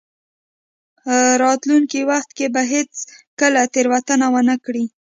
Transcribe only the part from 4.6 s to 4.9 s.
کړئ.